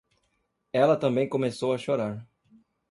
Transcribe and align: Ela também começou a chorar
Ela 0.73 0.97
também 0.97 1.29
começou 1.29 1.75
a 1.75 1.77
chorar 1.77 2.27